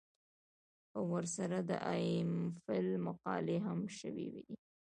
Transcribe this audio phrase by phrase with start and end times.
[0.95, 2.31] او ورسره د ايم
[2.63, 4.45] فل مقالې هم شوې دي